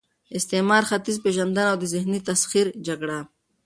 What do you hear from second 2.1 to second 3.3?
تسخیر جګړه